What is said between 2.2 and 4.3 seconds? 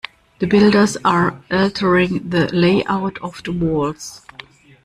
the layout of the walls.